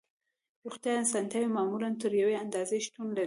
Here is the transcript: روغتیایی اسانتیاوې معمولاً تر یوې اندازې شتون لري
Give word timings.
روغتیایی 0.65 1.01
اسانتیاوې 1.03 1.53
معمولاً 1.57 1.89
تر 2.01 2.11
یوې 2.21 2.35
اندازې 2.43 2.77
شتون 2.85 3.05
لري 3.15 3.19